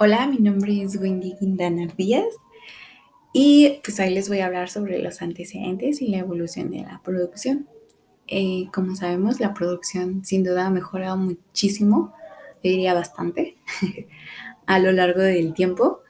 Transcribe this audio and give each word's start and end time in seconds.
Hola, 0.00 0.28
mi 0.28 0.38
nombre 0.38 0.80
es 0.80 0.94
Wendy 0.94 1.34
Quintana 1.34 1.88
Díaz 1.96 2.32
y 3.32 3.80
pues 3.82 3.98
ahí 3.98 4.14
les 4.14 4.28
voy 4.28 4.38
a 4.38 4.46
hablar 4.46 4.70
sobre 4.70 5.00
los 5.00 5.22
antecedentes 5.22 6.00
y 6.00 6.06
la 6.06 6.18
evolución 6.18 6.70
de 6.70 6.82
la 6.82 7.00
producción. 7.02 7.66
Eh, 8.28 8.68
como 8.72 8.94
sabemos, 8.94 9.40
la 9.40 9.54
producción 9.54 10.24
sin 10.24 10.44
duda 10.44 10.66
ha 10.66 10.70
mejorado 10.70 11.16
muchísimo, 11.16 12.14
diría 12.62 12.94
bastante, 12.94 13.56
a 14.66 14.78
lo 14.78 14.92
largo 14.92 15.20
del 15.20 15.52
tiempo. 15.52 16.02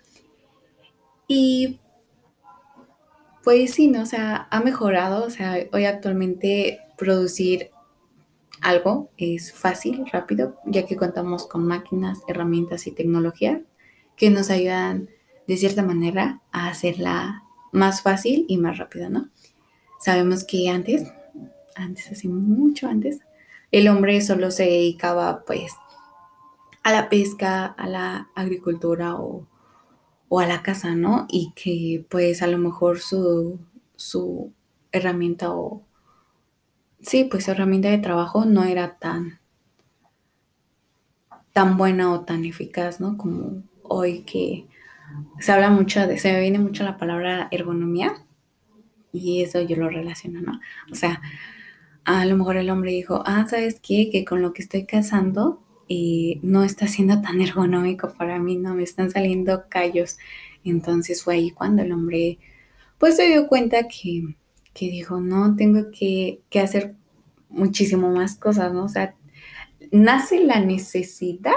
Y 1.27 1.80
pues 3.43 3.73
sí, 3.73 3.89
¿no? 3.89 4.02
O 4.02 4.07
sea, 4.07 4.48
ha 4.50 4.61
mejorado, 4.61 5.25
o 5.25 5.30
sea, 5.30 5.57
hoy 5.73 5.86
actualmente 5.86 6.80
producir 6.98 7.70
algo 8.61 9.09
es 9.16 9.50
fácil, 9.55 10.05
rápido, 10.12 10.59
ya 10.66 10.84
que 10.84 10.96
contamos 10.96 11.46
con 11.46 11.66
máquinas, 11.66 12.18
herramientas 12.29 12.86
y 12.86 12.93
tecnología 12.93 13.62
que 14.19 14.30
nos 14.30 14.50
ayudan 14.50 15.09
de 15.46 15.57
cierta 15.57 15.82
manera 15.82 16.43
a 16.53 16.68
hacerla 16.68 17.45
más 17.72 18.03
fácil 18.03 18.44
y 18.49 18.58
más 18.58 18.79
rápida, 18.79 19.08
¿no? 19.08 19.29
Sabemos 20.00 20.44
que 20.44 20.68
antes, 20.68 21.11
antes, 21.75 22.11
así 22.11 22.29
mucho 22.29 22.89
antes, 22.89 23.21
el 23.72 23.89
hombre 23.89 24.21
solo 24.21 24.50
se 24.50 24.64
dedicaba 24.64 25.44
pues 25.46 25.72
a 26.82 26.93
la 26.93 27.08
pesca, 27.08 27.67
a 27.67 27.86
la 27.86 28.31
agricultura 28.35 29.17
o, 29.17 29.46
a 30.39 30.46
la 30.46 30.63
caza, 30.63 30.94
¿no? 30.94 31.27
Y 31.29 31.53
que 31.55 32.05
pues 32.08 32.42
a 32.42 32.47
lo 32.47 32.58
mejor 32.58 33.00
su, 33.00 33.58
su 33.97 34.53
herramienta 34.92 35.50
o 35.50 35.83
sí, 37.00 37.25
pues 37.25 37.44
su 37.44 37.50
herramienta 37.50 37.89
de 37.89 37.98
trabajo 37.98 38.44
no 38.44 38.64
era 38.64 38.98
tan, 38.98 39.41
tan 41.53 41.77
buena 41.77 42.12
o 42.12 42.20
tan 42.20 42.44
eficaz, 42.44 43.00
¿no? 43.00 43.16
Como 43.16 43.62
hoy 43.89 44.23
que 44.23 44.67
se 45.41 45.53
habla 45.53 45.70
mucho 45.70 46.06
de, 46.06 46.19
se 46.19 46.33
me 46.33 46.41
viene 46.41 46.59
mucho 46.59 46.84
la 46.84 46.97
palabra 46.97 47.48
ergonomía 47.50 48.14
y 49.12 49.42
eso 49.42 49.61
yo 49.62 49.77
lo 49.77 49.89
relaciono, 49.89 50.41
¿no? 50.41 50.61
O 50.92 50.95
sea, 50.95 51.20
a 52.05 52.25
lo 52.25 52.36
mejor 52.36 52.56
el 52.56 52.70
hombre 52.70 52.92
dijo, 52.92 53.22
ah, 53.27 53.47
¿sabes 53.48 53.80
qué? 53.83 54.11
Que 54.11 54.25
con 54.25 54.42
lo 54.42 54.53
que 54.53 54.62
estoy 54.62 54.86
cazando 54.86 55.62
eh, 55.89 56.39
no 56.42 56.62
está 56.64 56.86
siendo 56.86 57.20
tan 57.22 57.41
ergonómico 57.42 58.12
para 58.14 58.39
mí, 58.39 58.56
no 58.56 58.75
me 58.75 58.83
están 58.83 59.11
saliendo 59.11 59.64
callos. 59.69 60.19
Entonces 60.64 61.23
fue 61.23 61.34
ahí 61.34 61.50
cuando 61.50 61.83
el 61.83 61.92
hombre 61.92 62.39
pues 62.98 63.17
se 63.17 63.28
dio 63.28 63.47
cuenta 63.47 63.86
que 63.89 64.36
que 64.78 64.86
dijo, 64.86 65.20
no, 65.20 65.56
tengo 65.56 65.91
que, 65.91 66.41
hacer 66.55 66.95
muchísimo 67.48 68.11
más 68.11 68.36
cosas, 68.36 68.73
¿no? 68.73 68.84
O 68.84 68.89
sea, 68.89 69.17
nace 69.91 70.45
la 70.45 70.61
necesidad 70.61 71.50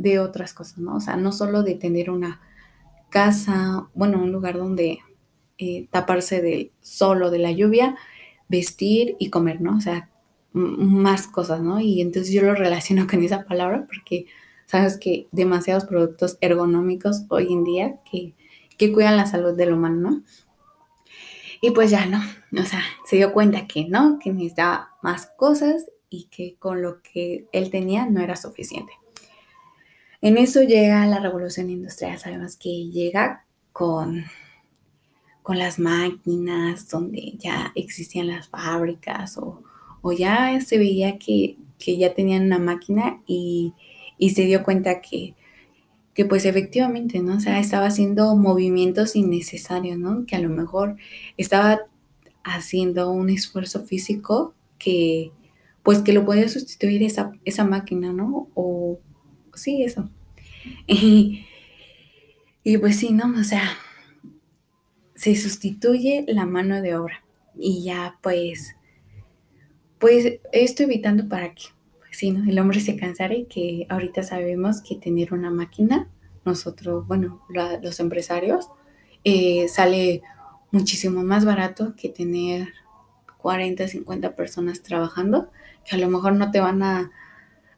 de 0.00 0.18
otras 0.18 0.54
cosas, 0.54 0.78
¿no? 0.78 0.96
O 0.96 1.00
sea, 1.00 1.16
no 1.16 1.30
solo 1.30 1.62
de 1.62 1.74
tener 1.74 2.10
una 2.10 2.40
casa, 3.10 3.88
bueno, 3.92 4.22
un 4.22 4.32
lugar 4.32 4.56
donde 4.56 5.00
eh, 5.58 5.88
taparse 5.90 6.40
del 6.40 6.72
sol 6.80 7.22
o 7.22 7.30
de 7.30 7.38
la 7.38 7.52
lluvia, 7.52 7.96
vestir 8.48 9.14
y 9.18 9.28
comer, 9.28 9.60
¿no? 9.60 9.76
O 9.76 9.80
sea, 9.82 10.08
más 10.52 11.28
cosas, 11.28 11.60
¿no? 11.60 11.80
Y 11.80 12.00
entonces 12.00 12.32
yo 12.32 12.40
lo 12.42 12.54
relaciono 12.54 13.06
con 13.10 13.22
esa 13.22 13.44
palabra 13.44 13.86
porque 13.86 14.24
sabes 14.64 14.96
que 14.96 15.28
demasiados 15.32 15.84
productos 15.84 16.38
ergonómicos 16.40 17.24
hoy 17.28 17.52
en 17.52 17.64
día 17.64 18.00
que, 18.10 18.32
que 18.78 18.92
cuidan 18.92 19.18
la 19.18 19.26
salud 19.26 19.54
del 19.54 19.74
humano, 19.74 20.10
¿no? 20.10 20.22
Y 21.60 21.72
pues 21.72 21.90
ya 21.90 22.06
no, 22.06 22.22
o 22.58 22.64
sea, 22.64 22.82
se 23.04 23.16
dio 23.16 23.34
cuenta 23.34 23.66
que 23.66 23.84
no, 23.86 24.18
que 24.18 24.32
necesitaba 24.32 24.96
más 25.02 25.26
cosas 25.36 25.90
y 26.08 26.24
que 26.30 26.56
con 26.58 26.80
lo 26.80 27.02
que 27.02 27.48
él 27.52 27.68
tenía 27.68 28.06
no 28.06 28.22
era 28.22 28.34
suficiente. 28.34 28.94
En 30.22 30.36
eso 30.38 30.62
llega 30.62 31.06
la 31.06 31.20
revolución 31.20 31.70
industrial, 31.70 32.18
sabemos 32.18 32.56
que 32.56 32.88
llega 32.90 33.44
con, 33.72 34.24
con 35.42 35.58
las 35.58 35.78
máquinas, 35.78 36.88
donde 36.88 37.34
ya 37.38 37.72
existían 37.74 38.28
las 38.28 38.48
fábricas 38.48 39.38
o, 39.38 39.62
ya 40.12 40.60
se 40.60 40.78
veía 40.78 41.18
que, 41.18 41.56
ya 41.78 42.14
tenían 42.14 42.44
una 42.44 42.58
máquina 42.58 43.22
y, 43.26 43.74
y 44.18 44.30
se 44.30 44.42
dio 44.42 44.62
cuenta 44.62 45.00
que 45.00 45.34
que 46.14 46.24
pues 46.24 46.44
efectivamente, 46.44 47.20
¿no? 47.20 47.36
O 47.36 47.40
sea, 47.40 47.60
estaba 47.60 47.86
haciendo 47.86 48.36
movimientos 48.36 49.16
innecesarios, 49.16 49.98
¿no? 49.98 50.26
Que 50.26 50.36
a 50.36 50.40
lo 50.40 50.48
mejor 50.48 50.96
estaba 51.36 51.80
haciendo 52.44 53.10
un 53.10 53.30
esfuerzo 53.30 53.84
físico 53.84 54.54
que 54.78 55.32
pues 55.82 56.00
que 56.02 56.12
lo 56.12 56.24
podía 56.24 56.48
sustituir 56.48 57.02
esa, 57.02 57.32
esa 57.44 57.64
máquina, 57.64 58.12
¿no? 58.12 58.48
O 58.54 58.98
sí, 59.54 59.82
eso. 59.82 60.08
Y, 60.86 61.46
y 62.62 62.76
pues 62.76 62.98
sí, 62.98 63.12
¿no? 63.12 63.32
O 63.40 63.44
sea, 63.44 63.62
se 65.14 65.34
sustituye 65.36 66.24
la 66.28 66.44
mano 66.44 66.82
de 66.82 66.96
obra 66.96 67.24
y 67.58 67.82
ya 67.82 68.18
pues, 68.22 68.76
pues 69.98 70.40
esto 70.52 70.82
evitando 70.82 71.28
para 71.28 71.54
qué 71.54 71.62
sí, 72.10 72.30
¿no? 72.30 72.48
El 72.50 72.58
hombre 72.58 72.80
se 72.80 72.96
cansara 72.96 73.34
y 73.34 73.44
que 73.46 73.86
ahorita 73.88 74.22
sabemos 74.22 74.82
que 74.82 74.96
tener 74.96 75.32
una 75.32 75.50
máquina, 75.50 76.08
nosotros, 76.44 77.06
bueno, 77.06 77.42
los 77.82 78.00
empresarios, 78.00 78.68
eh, 79.24 79.68
sale 79.68 80.22
muchísimo 80.70 81.22
más 81.22 81.44
barato 81.44 81.94
que 81.96 82.08
tener 82.08 82.68
40, 83.38 83.88
50 83.88 84.34
personas 84.34 84.82
trabajando, 84.82 85.50
que 85.84 85.96
a 85.96 85.98
lo 85.98 86.08
mejor 86.08 86.34
no 86.34 86.50
te 86.50 86.60
van 86.60 86.82
a 86.82 87.10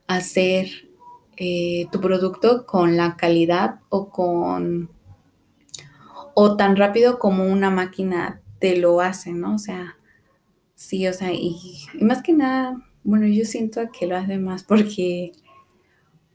hacer 0.07 0.89
eh, 1.37 1.87
tu 1.91 2.01
producto 2.01 2.67
con 2.67 2.97
la 2.97 3.17
calidad 3.17 3.81
o 3.89 4.11
con 4.11 4.91
o 6.35 6.57
tan 6.57 6.77
rápido 6.77 7.19
como 7.19 7.45
una 7.45 7.71
máquina 7.71 8.41
te 8.59 8.77
lo 8.77 9.01
hace, 9.01 9.33
¿no? 9.33 9.57
O 9.57 9.59
sea, 9.59 9.97
sí, 10.75 11.07
o 11.07 11.13
sea, 11.13 11.33
y 11.33 11.59
más 12.01 12.23
que 12.23 12.33
nada, 12.33 12.83
bueno, 13.05 13.27
yo 13.27 13.45
siento 13.45 13.81
que 13.91 14.07
lo 14.07 14.17
hace 14.17 14.39
más 14.39 14.65
porque, 14.65 15.33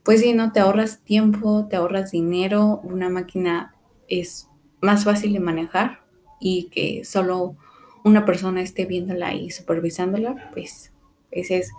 pues 0.04 0.22
si 0.22 0.34
no 0.34 0.52
te 0.52 0.60
ahorras 0.60 1.00
tiempo, 1.04 1.68
te 1.70 1.76
ahorras 1.78 2.12
dinero, 2.12 2.82
una 2.84 3.10
máquina 3.10 3.74
es 4.08 4.48
más 4.82 5.04
fácil 5.04 5.34
de 5.34 5.40
manejar 5.40 6.02
y 6.40 6.70
que 6.70 7.04
solo 7.04 7.56
una 8.04 8.26
persona 8.26 8.62
esté 8.62 8.86
viéndola 8.86 9.34
y 9.34 9.50
supervisándola, 9.50 10.50
pues 10.54 10.94
ese 11.32 11.58
es, 11.58 11.72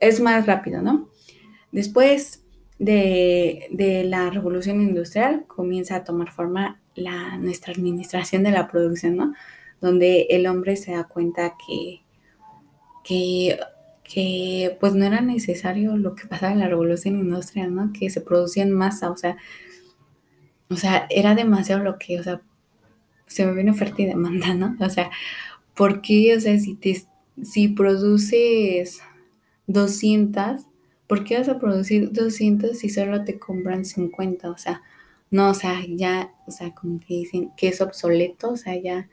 es 0.00 0.20
más 0.20 0.46
rápido, 0.46 0.82
¿no? 0.82 1.08
Después 1.72 2.43
de, 2.78 3.68
de, 3.70 4.04
la 4.04 4.30
revolución 4.30 4.80
industrial 4.80 5.44
comienza 5.46 5.96
a 5.96 6.04
tomar 6.04 6.32
forma 6.32 6.80
la, 6.94 7.38
nuestra 7.38 7.72
administración 7.72 8.42
de 8.42 8.50
la 8.50 8.68
producción, 8.68 9.16
¿no? 9.16 9.34
Donde 9.80 10.26
el 10.30 10.46
hombre 10.46 10.76
se 10.76 10.92
da 10.92 11.04
cuenta 11.04 11.54
que, 11.66 12.02
que 13.04 13.58
que 14.04 14.76
pues 14.80 14.94
no 14.94 15.06
era 15.06 15.20
necesario 15.22 15.96
lo 15.96 16.14
que 16.14 16.26
pasaba 16.26 16.52
en 16.52 16.60
la 16.60 16.68
revolución 16.68 17.18
industrial, 17.18 17.74
¿no? 17.74 17.90
Que 17.92 18.10
se 18.10 18.20
producía 18.20 18.62
en 18.62 18.70
masa, 18.70 19.10
o 19.10 19.16
sea, 19.16 19.38
o 20.68 20.76
sea, 20.76 21.06
era 21.10 21.34
demasiado 21.34 21.82
lo 21.82 21.98
que, 21.98 22.20
o 22.20 22.22
sea, 22.22 22.42
se 23.26 23.46
me 23.46 23.54
viene 23.54 23.70
oferta 23.70 24.02
y 24.02 24.06
demanda, 24.06 24.54
¿no? 24.54 24.76
O 24.78 24.90
sea, 24.90 25.10
¿por 25.74 26.02
qué, 26.02 26.36
o 26.36 26.40
sea, 26.40 26.58
si 26.58 26.74
te, 26.74 27.02
si 27.42 27.68
produces 27.68 29.00
200, 29.66 30.66
¿por 31.06 31.24
qué 31.24 31.38
vas 31.38 31.48
a 31.48 31.58
producir 31.58 32.12
200 32.12 32.78
si 32.78 32.88
solo 32.88 33.24
te 33.24 33.38
compran 33.38 33.84
50? 33.84 34.50
O 34.50 34.58
sea, 34.58 34.82
no, 35.30 35.50
o 35.50 35.54
sea, 35.54 35.80
ya, 35.88 36.32
o 36.46 36.50
sea, 36.50 36.74
como 36.74 37.00
que 37.00 37.14
dicen 37.14 37.52
que 37.56 37.68
es 37.68 37.80
obsoleto, 37.80 38.50
o 38.52 38.56
sea, 38.56 38.76
ya 38.80 39.08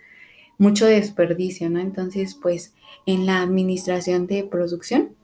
mucho 0.58 0.86
desperdicio, 0.86 1.70
¿no? 1.70 1.80
Entonces, 1.80 2.36
pues 2.36 2.76
en 3.06 3.26
la 3.26 3.42
administración 3.42 4.28
de 4.28 4.44
producción, 4.44 5.16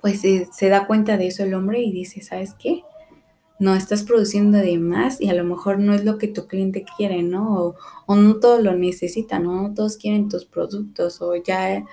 pues 0.00 0.20
se 0.20 0.68
da 0.68 0.86
cuenta 0.86 1.16
de 1.16 1.28
eso 1.28 1.42
el 1.42 1.54
hombre 1.54 1.80
y 1.80 1.90
dice, 1.90 2.20
¿sabes 2.20 2.54
qué? 2.58 2.82
No 3.58 3.74
estás 3.74 4.02
produciendo 4.02 4.58
de 4.58 4.78
más 4.78 5.20
y 5.20 5.30
a 5.30 5.34
lo 5.34 5.44
mejor 5.44 5.78
no 5.78 5.94
es 5.94 6.04
lo 6.04 6.18
que 6.18 6.28
tu 6.28 6.46
cliente 6.46 6.84
quiere, 6.96 7.22
¿no? 7.22 7.74
O, 8.06 8.14
no 8.14 8.36
todos 8.36 8.62
lo 8.62 8.74
necesitan, 8.74 9.44
¿no? 9.44 9.62
No 9.62 9.74
todos 9.74 9.96
quieren 9.96 10.28
tus 10.28 10.44
productos 10.44 11.22
o 11.22 11.34
ya 11.36 11.84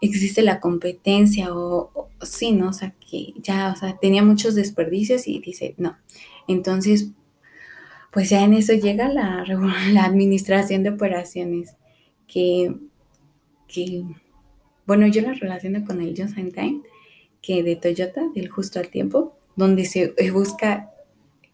existe 0.00 0.42
la 0.42 0.60
competencia 0.60 1.54
o, 1.54 2.08
sí, 2.22 2.52
¿no? 2.52 2.70
O 2.70 2.72
sea, 2.72 2.94
que 3.10 3.34
ya, 3.42 3.72
o 3.72 3.76
sea, 3.76 3.98
tenía 3.98 4.22
muchos 4.22 4.54
desperdicios 4.54 5.26
y 5.28 5.40
dice, 5.40 5.74
no. 5.78 5.98
Entonces, 6.48 7.08
pues 8.10 8.30
ya 8.30 8.42
en 8.42 8.54
eso 8.54 8.72
llega 8.72 9.08
la, 9.08 9.44
la 9.92 10.04
administración 10.04 10.82
de 10.82 10.90
operaciones, 10.90 11.76
que, 12.26 12.74
que, 13.66 14.04
bueno, 14.86 15.06
yo 15.06 15.22
la 15.22 15.34
relaciono 15.34 15.84
con 15.84 16.00
el 16.00 16.14
Just 16.16 16.38
in 16.38 16.52
Time, 16.52 16.80
que 17.42 17.62
de 17.62 17.76
Toyota, 17.76 18.22
del 18.34 18.48
justo 18.48 18.78
al 18.78 18.88
tiempo, 18.88 19.36
donde 19.56 19.84
se 19.84 20.14
eh, 20.16 20.30
busca 20.30 20.90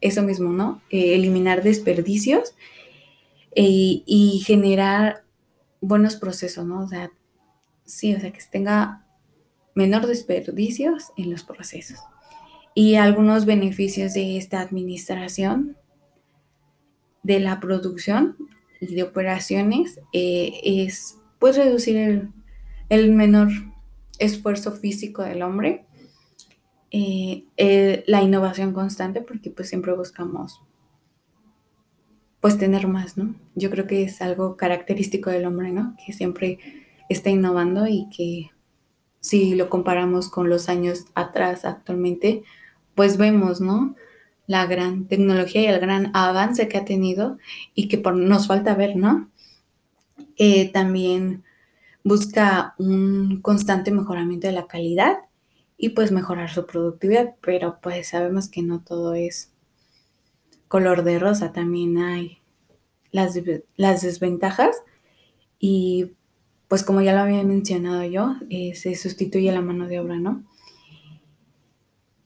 eso 0.01 0.23
mismo, 0.23 0.53
¿no? 0.53 0.83
Eh, 0.91 1.15
eliminar 1.15 1.63
desperdicios 1.63 2.55
eh, 3.55 4.03
y 4.05 4.43
generar 4.45 5.25
buenos 5.81 6.17
procesos, 6.17 6.67
¿no? 6.67 6.83
O 6.83 6.89
sea, 6.89 7.11
sí, 7.87 8.15
o 8.15 8.21
sea, 8.21 8.33
que 8.33 8.41
tenga 8.51 9.07
menor 9.75 10.07
desperdicios 10.07 11.13
en 11.17 11.31
los 11.31 11.45
procesos. 11.45 11.99
Y 12.75 12.97
algunos 12.97 13.47
beneficios 13.47 14.15
de 14.15 14.37
esta 14.37 14.61
administración 14.61 15.77
de 17.23 17.41
la 17.41 17.59
producción 17.59 18.37
y 18.81 18.95
de 18.95 19.03
operaciones 19.03 20.01
eh, 20.13 20.61
es 20.63 21.17
pues 21.39 21.57
reducir 21.57 22.31
el, 22.89 23.13
menor 23.13 23.49
esfuerzo 24.19 24.73
físico 24.73 25.23
del 25.23 25.43
hombre, 25.43 25.85
eh, 26.91 27.45
eh, 27.57 28.05
la 28.07 28.23
innovación 28.23 28.73
constante, 28.73 29.23
porque 29.23 29.51
pues 29.51 29.69
siempre 29.69 29.93
buscamos 29.95 30.61
pues 32.41 32.59
tener 32.59 32.87
más, 32.87 33.17
¿no? 33.17 33.35
Yo 33.55 33.71
creo 33.71 33.87
que 33.87 34.05
es 34.05 34.23
algo 34.23 34.57
característico 34.57 35.31
del 35.31 35.47
hombre, 35.47 35.73
¿no? 35.73 35.97
Que 36.05 36.13
siempre 36.13 36.59
está 37.09 37.31
innovando 37.31 37.87
y 37.87 38.09
que 38.15 38.51
si 39.21 39.55
lo 39.55 39.69
comparamos 39.69 40.29
con 40.29 40.49
los 40.49 40.69
años 40.69 41.07
atrás 41.15 41.65
actualmente, 41.65 42.45
pues 42.95 43.17
vemos, 43.17 43.61
¿no? 43.61 43.97
La 44.47 44.67
gran 44.67 45.07
tecnología 45.07 45.63
y 45.63 45.67
el 45.67 45.81
gran 45.81 46.11
avance 46.15 46.69
que 46.69 46.79
ha 46.79 46.85
tenido 46.85 47.39
y 47.75 47.89
que 47.89 47.99
por, 47.99 48.17
nos 48.17 48.47
falta 48.47 48.75
ver, 48.75 48.97
¿no? 48.97 49.31
Eh, 50.37 50.71
también 50.71 51.43
busca 52.05 52.75
un 52.79 53.41
constante 53.43 53.91
mejoramiento 53.91 54.47
de 54.47 54.53
la 54.53 54.69
calidad 54.69 55.17
y 55.77 55.91
pues 55.91 56.13
mejorar 56.13 56.51
su 56.51 56.67
productividad, 56.67 57.35
pero 57.41 57.79
pues 57.83 58.09
sabemos 58.09 58.49
que 58.49 58.63
no 58.63 58.81
todo 58.81 59.15
es 59.15 59.53
color 60.69 61.03
de 61.03 61.19
rosa, 61.19 61.53
también 61.53 61.99
hay 61.99 62.39
las, 63.11 63.39
las 63.77 64.03
desventajas 64.03 64.77
y 65.59 66.13
pues 66.69 66.83
como 66.83 67.01
ya 67.01 67.15
lo 67.15 67.21
había 67.21 67.43
mencionado 67.45 68.05
yo, 68.05 68.37
eh, 68.51 68.75
se 68.75 68.95
sustituye 68.95 69.53
la 69.53 69.61
mano 69.61 69.87
de 69.87 70.01
obra, 70.01 70.17
¿no? 70.17 70.45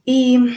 Y, 0.04 0.56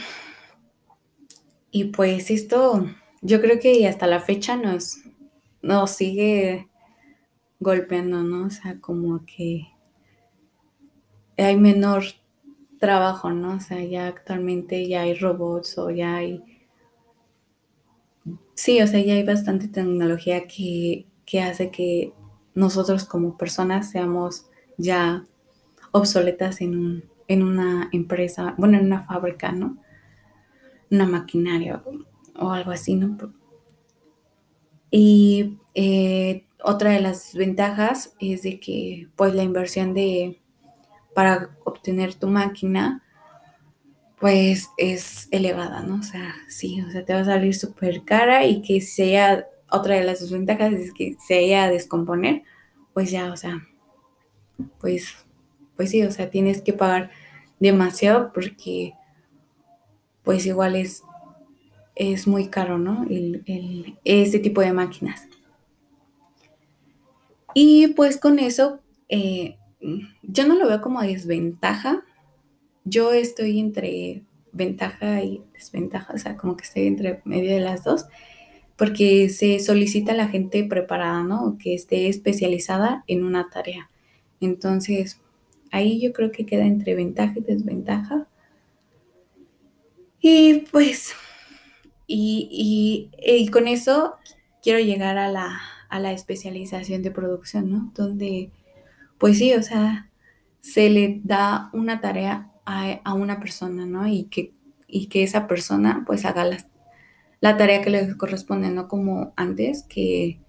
y 1.70 1.84
pues 1.84 2.30
esto, 2.30 2.86
yo 3.20 3.40
creo 3.40 3.60
que 3.60 3.86
hasta 3.86 4.06
la 4.06 4.20
fecha 4.20 4.56
nos, 4.56 4.98
nos 5.62 5.90
sigue 5.90 6.68
golpeando, 7.60 8.22
¿no? 8.22 8.46
O 8.46 8.50
sea, 8.50 8.80
como 8.80 9.24
que 9.26 9.68
hay 11.36 11.56
menor 11.56 12.04
trabajo, 12.78 13.30
¿no? 13.30 13.56
O 13.56 13.60
sea, 13.60 13.82
ya 13.84 14.06
actualmente 14.06 14.86
ya 14.88 15.02
hay 15.02 15.14
robots 15.14 15.78
o 15.78 15.90
ya 15.90 16.16
hay... 16.16 16.42
Sí, 18.54 18.80
o 18.80 18.86
sea, 18.86 19.00
ya 19.00 19.14
hay 19.14 19.24
bastante 19.24 19.68
tecnología 19.68 20.46
que, 20.46 21.06
que 21.26 21.42
hace 21.42 21.70
que 21.70 22.12
nosotros 22.54 23.04
como 23.04 23.36
personas 23.36 23.90
seamos 23.90 24.46
ya 24.76 25.24
obsoletas 25.92 26.60
en, 26.60 26.76
un, 26.76 27.04
en 27.28 27.42
una 27.42 27.88
empresa, 27.92 28.54
bueno, 28.58 28.78
en 28.78 28.86
una 28.86 29.04
fábrica, 29.04 29.52
¿no? 29.52 29.76
Una 30.90 31.06
maquinaria 31.06 31.82
o, 32.36 32.50
algo 32.50 32.70
así, 32.70 32.94
¿no? 32.94 33.16
Y 34.90 35.58
eh, 35.74 36.44
otra 36.62 36.90
de 36.90 37.00
las 37.00 37.34
ventajas 37.34 38.14
es 38.20 38.42
de 38.42 38.60
que 38.60 39.08
pues 39.16 39.34
la 39.34 39.42
inversión 39.42 39.94
de 39.94 40.40
para 41.14 41.56
obtener 41.64 42.14
tu 42.14 42.28
máquina 42.28 43.02
pues 44.18 44.70
es 44.78 45.28
elevada, 45.30 45.82
¿no? 45.82 45.96
O 45.96 46.02
sea, 46.02 46.34
sí, 46.48 46.80
o 46.82 46.90
sea, 46.90 47.04
te 47.04 47.12
va 47.12 47.20
a 47.20 47.24
salir 47.24 47.54
súper 47.54 48.04
cara 48.04 48.46
y 48.46 48.62
que 48.62 48.80
sea 48.80 49.46
otra 49.70 49.96
de 49.96 50.04
las 50.04 50.20
desventajas 50.20 50.72
es 50.74 50.92
que 50.92 51.16
se 51.24 51.38
haya 51.38 51.64
a 51.64 51.70
descomponer, 51.70 52.42
pues 52.92 53.10
ya, 53.10 53.32
o 53.32 53.36
sea, 53.36 53.66
pues, 54.80 55.14
pues 55.76 55.90
sí, 55.90 56.02
o 56.02 56.10
sea, 56.10 56.30
tienes 56.30 56.62
que 56.62 56.72
pagar 56.72 57.10
demasiado 57.58 58.32
porque 58.32 58.94
pues 60.22 60.46
igual 60.46 60.74
es, 60.74 61.02
es 61.94 62.26
muy 62.26 62.48
caro, 62.48 62.78
¿no? 62.78 63.04
El, 63.08 63.98
este 64.04 64.38
tipo 64.38 64.60
de 64.60 64.72
máquinas. 64.72 65.28
Y 67.54 67.88
pues 67.88 68.18
con 68.18 68.38
eso, 68.38 68.80
eh, 69.08 69.58
yo 70.22 70.46
no 70.46 70.56
lo 70.56 70.66
veo 70.66 70.80
como 70.80 71.02
desventaja. 71.02 72.02
Yo 72.84 73.12
estoy 73.12 73.60
entre 73.60 74.24
ventaja 74.52 75.22
y 75.22 75.42
desventaja, 75.52 76.12
o 76.14 76.18
sea, 76.18 76.36
como 76.36 76.56
que 76.56 76.64
estoy 76.64 76.86
entre 76.86 77.20
medio 77.24 77.54
de 77.54 77.60
las 77.60 77.84
dos, 77.84 78.06
porque 78.76 79.28
se 79.28 79.60
solicita 79.60 80.12
a 80.12 80.16
la 80.16 80.28
gente 80.28 80.64
preparada, 80.64 81.22
¿no? 81.22 81.56
Que 81.58 81.74
esté 81.74 82.08
especializada 82.08 83.04
en 83.06 83.24
una 83.24 83.48
tarea. 83.48 83.88
Entonces, 84.40 85.20
ahí 85.70 86.00
yo 86.00 86.12
creo 86.12 86.32
que 86.32 86.46
queda 86.46 86.66
entre 86.66 86.94
ventaja 86.94 87.34
y 87.36 87.42
desventaja. 87.42 88.26
Y 90.20 90.64
pues, 90.72 91.14
y, 92.06 93.10
y, 93.24 93.48
con 93.48 93.68
eso 93.68 94.14
quiero 94.62 94.80
llegar 94.80 95.18
a 95.18 95.28
la, 95.28 95.60
a 95.88 96.00
la 96.00 96.12
especialización 96.12 97.02
de 97.02 97.10
producción, 97.10 97.70
¿no? 97.70 97.92
Donde, 97.94 98.50
pues 99.18 99.38
sí, 99.38 99.52
o 99.54 99.62
sea, 99.62 100.10
se 100.60 100.90
le 100.90 101.20
da 101.24 101.70
una 101.72 102.00
tarea 102.00 102.50
a, 102.64 103.00
a 103.04 103.14
una 103.14 103.38
persona, 103.38 103.86
¿no? 103.86 104.08
Y 104.08 104.24
que, 104.24 104.52
y 104.88 105.06
que 105.06 105.22
esa 105.22 105.46
persona 105.46 106.04
pues 106.06 106.24
haga 106.24 106.44
la, 106.44 106.56
la 107.44 107.58
tarea 107.58 107.82
que 107.82 107.90
le 107.90 108.16
corresponde, 108.16 108.70
no 108.70 108.88
como 108.88 109.34
antes, 109.36 109.82
que 109.82 110.40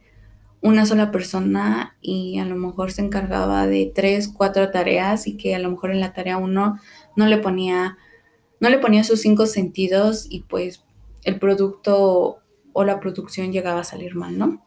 una 0.61 0.85
sola 0.85 1.11
persona 1.11 1.97
y 1.99 2.39
a 2.39 2.45
lo 2.45 2.55
mejor 2.55 2.89
se 2.93 3.01
encargaba 3.01 3.67
de 3.67 3.91
tres, 3.93 4.29
cuatro 4.29 4.71
tareas 4.71 5.27
y 5.27 5.35
que 5.35 5.55
a 5.55 5.59
lo 5.59 5.69
mejor 5.69 5.91
en 5.91 5.99
la 5.99 6.13
tarea 6.13 6.37
uno 6.37 6.79
no 7.17 7.25
le 7.25 7.37
ponía 7.37 7.97
no 8.61 8.69
le 8.69 8.77
ponía 8.77 9.03
sus 9.03 9.19
cinco 9.19 9.45
sentidos 9.45 10.25
y 10.29 10.43
pues 10.43 10.85
el 11.25 11.37
producto 11.37 12.37
o 12.71 12.83
la 12.85 13.01
producción 13.01 13.51
llegaba 13.51 13.81
a 13.81 13.83
salir 13.83 14.15
mal, 14.15 14.37
¿no? 14.37 14.63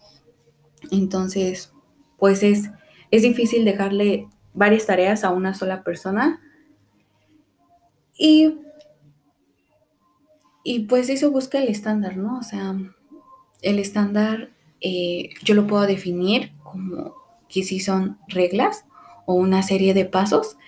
Entonces, 0.91 1.73
pues 2.19 2.43
es, 2.43 2.69
es 3.11 3.23
difícil 3.23 3.65
dejarle 3.65 4.29
varias 4.53 4.85
tareas 4.85 5.25
a 5.25 5.31
una 5.31 5.55
sola 5.55 5.83
persona. 5.83 6.43
Y, 8.19 8.59
y 10.69 10.81
pues 10.81 11.09
eso 11.09 11.31
busca 11.31 11.59
el 11.61 11.69
estándar, 11.69 12.19
¿no? 12.19 12.39
O 12.39 12.43
sea, 12.43 12.77
el 13.63 13.79
estándar 13.79 14.51
eh, 14.83 15.31
yo 15.43 15.55
lo 15.55 15.67
puedo 15.67 15.87
definir 15.87 16.53
como 16.63 17.15
que 17.49 17.63
si 17.63 17.81
son 17.81 18.19
reglas 18.29 18.85
o 19.25 19.33
una 19.33 19.63
serie 19.63 19.95
de 19.95 20.05
pasos 20.05 20.59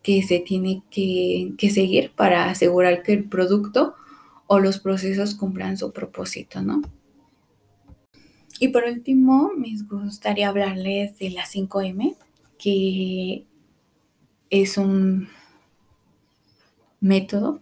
que 0.00 0.22
se 0.22 0.38
tiene 0.38 0.84
que, 0.90 1.56
seguir 1.74 2.12
para 2.12 2.48
asegurar 2.48 3.02
que 3.02 3.14
el 3.14 3.24
producto 3.24 3.96
o 4.46 4.60
los 4.60 4.78
procesos 4.78 5.34
cumplan 5.34 5.76
su 5.76 5.90
propósito, 5.90 6.62
¿no? 6.62 6.80
Y 8.60 8.68
por 8.68 8.84
último, 8.84 9.50
me 9.56 9.74
gustaría 9.90 10.50
hablarles 10.50 11.18
de 11.18 11.30
la 11.30 11.44
5M, 11.44 12.16
que 12.60 13.44
es 14.50 14.78
un 14.78 15.26
método, 17.00 17.58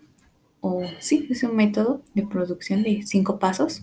sí, 0.98 1.26
es 1.30 1.42
un 1.42 1.56
método 1.56 2.02
de 2.14 2.26
producción 2.26 2.82
de 2.82 3.02
cinco 3.02 3.38
pasos 3.38 3.82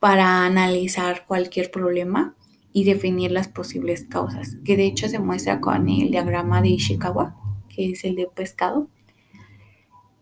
para 0.00 0.44
analizar 0.44 1.24
cualquier 1.26 1.70
problema 1.70 2.34
y 2.72 2.84
definir 2.84 3.30
las 3.30 3.48
posibles 3.48 4.04
causas, 4.04 4.56
que 4.64 4.76
de 4.76 4.86
hecho 4.86 5.08
se 5.08 5.18
muestra 5.18 5.60
con 5.60 5.88
el 5.88 6.10
diagrama 6.10 6.60
de 6.60 6.68
Ishikawa 6.68 7.36
que 7.76 7.90
es 7.90 8.04
el 8.04 8.16
de 8.16 8.26
pescado. 8.26 8.88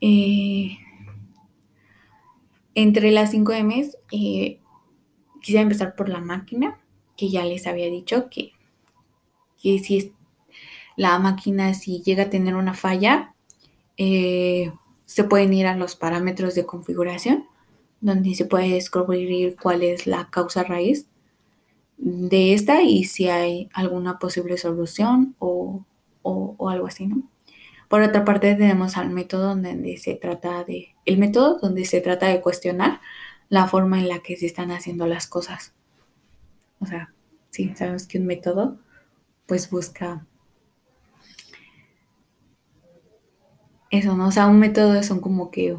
Eh, 0.00 0.76
entre 2.74 3.12
las 3.12 3.30
5 3.30 3.52
M's, 3.62 3.96
eh, 4.10 4.58
quisiera 5.40 5.62
empezar 5.62 5.94
por 5.94 6.08
la 6.08 6.20
máquina, 6.20 6.80
que 7.16 7.30
ya 7.30 7.44
les 7.44 7.68
había 7.68 7.86
dicho 7.86 8.28
que, 8.28 8.52
que 9.62 9.78
si 9.78 10.12
la 10.96 11.18
máquina, 11.20 11.72
si 11.74 12.02
llega 12.02 12.24
a 12.24 12.30
tener 12.30 12.56
una 12.56 12.74
falla, 12.74 13.34
eh, 13.96 14.72
se 15.06 15.24
pueden 15.24 15.52
ir 15.52 15.66
a 15.66 15.76
los 15.76 15.96
parámetros 15.96 16.54
de 16.54 16.66
configuración, 16.66 17.46
donde 18.00 18.34
se 18.34 18.44
puede 18.44 18.74
descubrir 18.74 19.56
cuál 19.60 19.82
es 19.82 20.06
la 20.06 20.28
causa 20.30 20.62
raíz 20.64 21.06
de 21.96 22.54
esta 22.54 22.82
y 22.82 23.04
si 23.04 23.28
hay 23.28 23.68
alguna 23.72 24.18
posible 24.18 24.56
solución 24.58 25.36
o, 25.38 25.84
o 26.22 26.68
algo 26.68 26.86
así, 26.86 27.06
¿no? 27.06 27.22
Por 27.88 28.02
otra 28.02 28.24
parte, 28.24 28.54
tenemos 28.54 28.96
al 28.96 29.10
método 29.10 29.48
donde 29.48 29.96
se 29.98 30.14
trata 30.16 30.64
de, 30.64 30.94
el 31.04 31.18
método 31.18 31.58
donde 31.60 31.84
se 31.84 32.00
trata 32.00 32.26
de 32.26 32.40
cuestionar 32.40 33.00
la 33.48 33.68
forma 33.68 34.00
en 34.00 34.08
la 34.08 34.20
que 34.20 34.36
se 34.36 34.46
están 34.46 34.70
haciendo 34.70 35.06
las 35.06 35.26
cosas. 35.26 35.74
O 36.80 36.86
sea, 36.86 37.12
sí, 37.50 37.72
sabemos 37.76 38.06
que 38.06 38.18
un 38.18 38.26
método 38.26 38.78
pues 39.46 39.70
busca 39.70 40.26
eso, 43.98 44.16
¿no? 44.16 44.28
O 44.28 44.32
sea, 44.32 44.46
un 44.46 44.58
método 44.58 45.02
son 45.02 45.20
como 45.20 45.50
que 45.50 45.76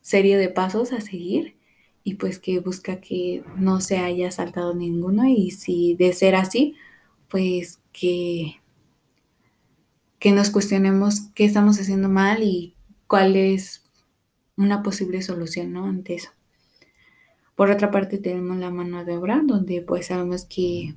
serie 0.00 0.36
de 0.38 0.48
pasos 0.48 0.92
a 0.92 1.00
seguir 1.00 1.56
y 2.04 2.14
pues 2.14 2.38
que 2.38 2.60
busca 2.60 3.00
que 3.00 3.44
no 3.56 3.80
se 3.80 3.98
haya 3.98 4.30
saltado 4.30 4.74
ninguno 4.74 5.28
y 5.28 5.50
si 5.50 5.94
de 5.96 6.12
ser 6.12 6.34
así, 6.34 6.76
pues 7.28 7.80
que 7.92 8.60
que 10.18 10.32
nos 10.32 10.50
cuestionemos 10.50 11.22
qué 11.34 11.46
estamos 11.46 11.80
haciendo 11.80 12.08
mal 12.08 12.42
y 12.42 12.76
cuáles 13.06 13.82
una 14.56 14.82
posible 14.82 15.22
solución, 15.22 15.72
¿no? 15.72 15.86
Ante 15.86 16.14
eso. 16.14 16.30
Por 17.56 17.70
otra 17.70 17.90
parte 17.90 18.18
tenemos 18.18 18.58
la 18.58 18.70
mano 18.70 19.04
de 19.04 19.16
obra, 19.16 19.42
donde 19.44 19.80
pues 19.80 20.06
sabemos 20.06 20.44
que 20.44 20.94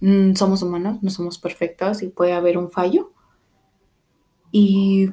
mm, 0.00 0.34
somos 0.34 0.62
humanos, 0.62 1.02
no 1.02 1.10
somos 1.10 1.38
perfectos 1.38 2.02
y 2.02 2.08
puede 2.08 2.32
haber 2.32 2.56
un 2.58 2.70
fallo. 2.70 3.12
Y, 4.52 5.10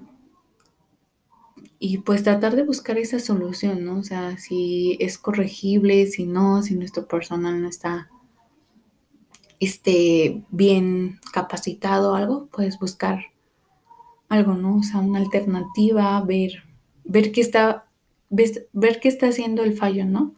y 1.79 2.00
pues 2.00 2.24
tratar 2.24 2.55
de 2.57 2.63
buscar 2.63 2.98
esa 2.98 3.19
solución, 3.19 3.86
¿no? 3.86 4.00
O 4.00 4.03
sea, 4.03 4.38
si 4.38 4.98
es 5.00 5.17
corregible, 5.17 6.07
si 6.07 6.25
no, 6.25 6.62
si 6.62 6.75
nuestro 6.75 7.07
personal 7.07 7.62
no 7.62 7.69
está 7.69 8.09
este, 9.62 10.43
bien 10.50 11.19
capacitado 11.33 12.12
o 12.12 12.15
algo, 12.15 12.48
puedes 12.48 12.77
buscar 12.79 13.19
algo, 14.27 14.55
¿no? 14.55 14.77
O 14.77 14.83
sea, 14.83 15.00
una 15.00 15.19
alternativa, 15.19 16.21
ver, 16.21 16.63
ver 17.05 17.31
qué 17.31 17.41
está, 17.41 17.88
ver 18.29 19.00
qué 19.00 19.07
está 19.07 19.27
haciendo 19.29 19.63
el 19.63 19.74
fallo, 19.74 20.05
¿no? 20.05 20.36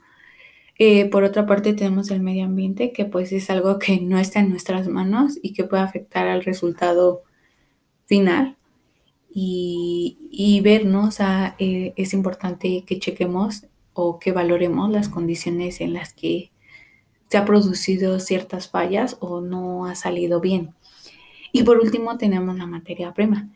Eh, 0.77 1.09
por 1.09 1.23
otra 1.23 1.45
parte 1.45 1.73
tenemos 1.73 2.11
el 2.11 2.21
medio 2.21 2.45
ambiente, 2.45 2.91
que 2.91 3.05
pues 3.05 3.31
es 3.31 3.49
algo 3.49 3.79
que 3.79 3.99
no 3.99 4.19
está 4.19 4.39
en 4.39 4.49
nuestras 4.49 4.87
manos 4.87 5.39
y 5.41 5.53
que 5.53 5.63
puede 5.63 5.83
afectar 5.83 6.27
al 6.27 6.43
resultado 6.43 7.23
final. 8.05 8.57
Y, 9.33 10.61
ver, 10.63 10.85
¿no? 10.85 11.05
O 11.07 11.11
sea, 11.11 11.55
eh, 11.59 11.93
es 11.95 12.13
importante 12.13 12.83
que 12.85 12.99
chequemos 12.99 13.65
o 13.93 14.19
que 14.19 14.31
valoremos 14.31 14.89
las 14.91 15.09
condiciones 15.09 15.81
en 15.81 15.93
las 15.93 16.13
que 16.13 16.51
se 17.29 17.37
ha 17.37 17.45
producido 17.45 18.19
ciertas 18.19 18.69
fallas 18.69 19.17
o 19.21 19.41
no 19.41 19.85
ha 19.85 19.95
salido 19.95 20.41
bien. 20.41 20.73
Y 21.53 21.63
por 21.63 21.79
último 21.79 22.17
tenemos 22.17 22.57
la 22.57 22.65
materia 22.65 23.13
prima 23.13 23.49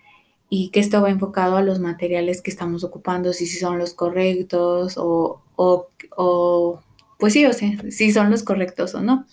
y 0.50 0.70
que 0.70 0.80
esto 0.80 1.02
va 1.02 1.10
enfocado 1.10 1.58
a 1.58 1.62
los 1.62 1.80
materiales 1.80 2.42
que 2.42 2.52
estamos 2.52 2.84
ocupando, 2.84 3.34
si, 3.34 3.48
son 3.48 3.78
los 3.78 3.94
correctos 3.94 4.98
o, 4.98 5.42
o, 5.56 6.80
pues 7.18 7.34
sí, 7.34 7.46
o 7.46 7.54
sea, 7.54 7.72
si 7.90 8.12
son 8.12 8.30
los 8.30 8.44
correctos 8.44 8.96
o 8.96 9.02
no. 9.02 9.26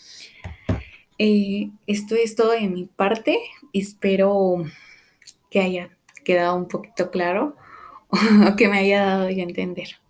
Eh, 1.19 1.71
esto 1.87 2.17
es 2.17 2.35
todo 2.35 2.53
de 2.53 2.69
mi 2.69 2.87
parte. 2.87 3.39
Espero 3.73 4.65
que 5.51 5.61
haya 5.61 5.91
quedado 6.23 6.57
un 6.57 6.69
poquito 6.69 7.11
claro 7.11 7.57
o 8.53 8.57
que 8.57 8.69
me 8.69 8.79
haya 8.79 9.05
dado 9.05 9.27
a 9.27 9.31
entender. 9.31 10.02